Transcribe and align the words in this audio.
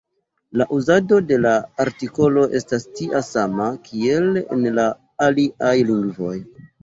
La 0.59 0.65
uzado 0.75 1.17
de 1.31 1.35
la 1.41 1.51
artikolo 1.83 2.45
estas 2.61 2.87
tia 2.99 3.21
sama, 3.29 3.67
kiel 3.89 4.41
en 4.57 4.65
la 4.79 4.87
aliaj 5.29 5.77
lingvoj. 5.91 6.35